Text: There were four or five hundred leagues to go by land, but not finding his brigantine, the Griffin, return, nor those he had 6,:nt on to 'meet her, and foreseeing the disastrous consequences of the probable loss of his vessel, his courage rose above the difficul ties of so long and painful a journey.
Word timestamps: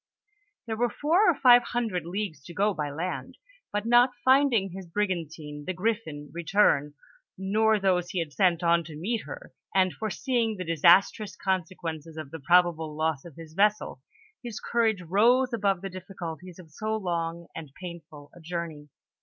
There 0.65 0.77
were 0.77 0.89
four 0.89 1.29
or 1.29 1.35
five 1.35 1.61
hundred 1.61 2.07
leagues 2.07 2.43
to 2.45 2.55
go 2.55 2.73
by 2.73 2.89
land, 2.89 3.37
but 3.71 3.85
not 3.85 4.15
finding 4.25 4.71
his 4.71 4.87
brigantine, 4.87 5.65
the 5.65 5.75
Griffin, 5.75 6.31
return, 6.33 6.95
nor 7.37 7.77
those 7.79 8.09
he 8.09 8.17
had 8.17 8.29
6,:nt 8.33 8.63
on 8.63 8.83
to 8.85 8.95
'meet 8.95 9.25
her, 9.25 9.53
and 9.75 9.93
foreseeing 9.93 10.57
the 10.57 10.65
disastrous 10.65 11.35
consequences 11.35 12.17
of 12.17 12.31
the 12.31 12.39
probable 12.39 12.95
loss 12.95 13.25
of 13.25 13.35
his 13.35 13.53
vessel, 13.53 14.01
his 14.41 14.59
courage 14.59 15.03
rose 15.03 15.53
above 15.53 15.81
the 15.81 15.87
difficul 15.87 16.35
ties 16.43 16.57
of 16.57 16.71
so 16.71 16.97
long 16.97 17.45
and 17.55 17.71
painful 17.75 18.31
a 18.33 18.39
journey. 18.41 18.89